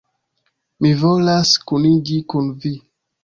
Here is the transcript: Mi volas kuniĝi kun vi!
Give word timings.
Mi 0.85 0.93
volas 1.01 1.51
kuniĝi 1.71 2.17
kun 2.35 2.51
vi! 2.65 2.73